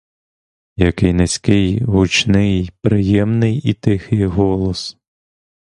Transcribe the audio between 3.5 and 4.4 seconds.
і тихий